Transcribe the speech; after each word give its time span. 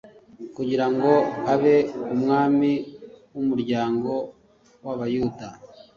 kugira 0.55 0.85
ngo 0.93 1.11
abe 1.53 1.75
umwami 2.13 2.71
w’umuryango 3.33 4.11
w’Abayuda 4.85 5.47